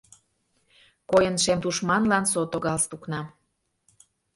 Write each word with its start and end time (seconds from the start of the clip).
—Койын 1.09 1.35
шем 1.43 1.59
тушманлан 1.63 2.25
Сото 2.31 2.57
галстукна. 2.65 3.21